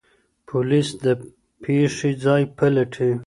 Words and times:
پوليس 0.47 0.87
د 1.03 1.05
پېښې 1.63 2.11
ځای 2.23 2.43
پلټي. 2.57 3.11